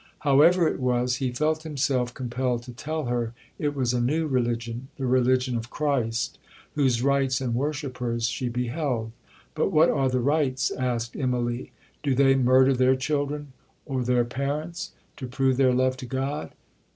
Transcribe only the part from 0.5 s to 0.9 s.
it